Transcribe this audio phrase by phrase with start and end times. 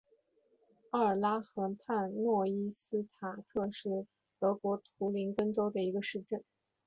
[0.89, 4.07] 奥尔拉河畔诺伊斯塔特是
[4.39, 6.43] 德国图林根州的一个市镇。